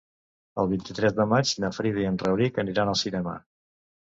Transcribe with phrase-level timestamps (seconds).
[0.61, 3.37] El vint-i-tres de maig na Frida i en Rauric aniran al cinema.